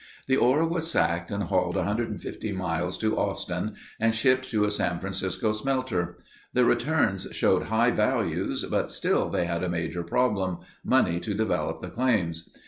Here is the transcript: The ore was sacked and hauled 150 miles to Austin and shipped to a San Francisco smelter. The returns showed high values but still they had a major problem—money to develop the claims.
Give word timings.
The 0.25 0.35
ore 0.35 0.67
was 0.67 0.89
sacked 0.89 1.29
and 1.29 1.43
hauled 1.43 1.75
150 1.75 2.51
miles 2.53 2.97
to 2.97 3.19
Austin 3.19 3.75
and 3.99 4.15
shipped 4.15 4.49
to 4.49 4.63
a 4.65 4.71
San 4.71 4.97
Francisco 4.99 5.51
smelter. 5.51 6.17
The 6.55 6.65
returns 6.65 7.27
showed 7.33 7.67
high 7.67 7.91
values 7.91 8.65
but 8.67 8.89
still 8.89 9.29
they 9.29 9.45
had 9.45 9.63
a 9.63 9.69
major 9.69 10.01
problem—money 10.01 11.19
to 11.19 11.35
develop 11.35 11.81
the 11.81 11.89
claims. 11.91 12.49